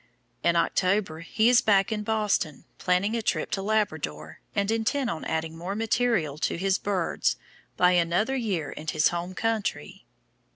In 0.43 0.55
October 0.55 1.19
he 1.19 1.47
is 1.47 1.61
back 1.61 1.91
in 1.91 2.01
Boston 2.01 2.65
planning 2.79 3.15
a 3.15 3.21
trip 3.21 3.51
to 3.51 3.61
Labrador, 3.61 4.39
and 4.55 4.71
intent 4.71 5.11
on 5.11 5.23
adding 5.25 5.55
more 5.55 5.75
material 5.75 6.39
to 6.39 6.57
his 6.57 6.79
"Birds" 6.79 7.35
by 7.77 7.91
another 7.91 8.35
year 8.35 8.71
in 8.71 8.87
his 8.87 9.09
home 9.09 9.35
country. 9.35 10.07